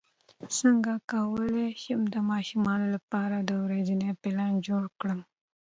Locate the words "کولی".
1.11-1.67